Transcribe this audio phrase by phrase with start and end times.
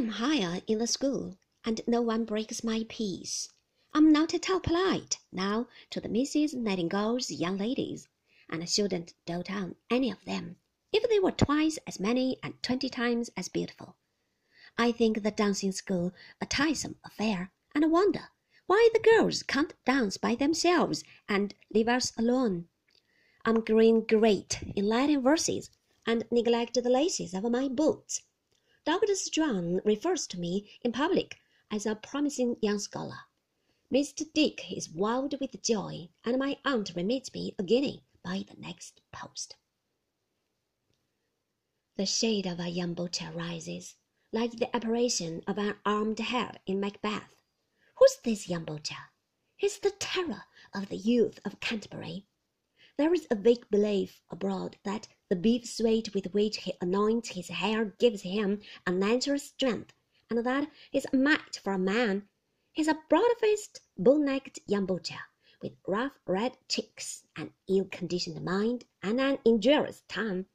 [0.00, 3.52] I'm higher in the school, and no one breaks my peace.
[3.92, 8.08] I'm not at all polite now to the Misses Nettingall's young ladies,
[8.48, 10.56] and I shouldn't dote on any of them
[10.90, 13.96] if they were twice as many and twenty times as beautiful.
[14.78, 18.30] I think the dancing school a tiresome affair, and I wonder
[18.66, 22.68] why the girls can't dance by themselves and leave us alone.
[23.44, 25.68] I'm growing great in Latin verses,
[26.06, 28.22] and neglect the laces of my boots.
[28.90, 29.14] Dr.
[29.14, 31.38] Strong refers to me in public
[31.70, 33.20] as a promising young scholar.
[33.94, 34.24] Mr.
[34.34, 39.00] Dick is wild with joy, and my aunt remits me a guinea by the next
[39.12, 39.54] post.
[41.94, 43.94] The shade of a young butcher rises,
[44.32, 47.44] like the apparition of an armed head in Macbeth.
[47.94, 49.12] Who's this young butcher?
[49.56, 52.26] He's the terror of the youth of Canterbury.
[52.96, 57.48] There is a vague belief abroad that the beef suet with which he anoints his
[57.48, 59.92] hair gives him unnatural strength,
[60.28, 62.28] and that he's a match for a man.
[62.72, 65.20] He's a broad-faced, bull-necked young butcher,
[65.62, 70.46] with rough red cheeks, an ill-conditioned mind, and an injurious tongue.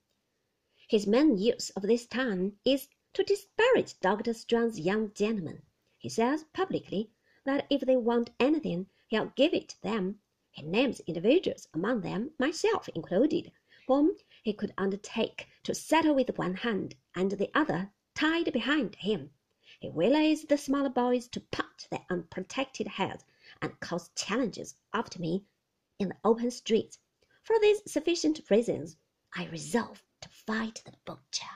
[0.87, 4.33] His main use of this tongue is to disparage Dr.
[4.33, 5.61] Strong's young gentlemen.
[5.97, 7.11] He says publicly
[7.45, 10.19] that if they want anything, he'll give it them.
[10.55, 13.51] He names individuals, among them myself included,
[13.87, 19.31] whom he could undertake to settle with one hand and the other tied behind him.
[19.81, 23.25] He waylays the smaller boys to punt their unprotected heads
[23.61, 25.43] and calls challenges after me
[25.99, 26.99] in the open streets.
[27.43, 28.95] For these sufficient reasons,
[29.33, 31.51] I resolve to fight the butcher.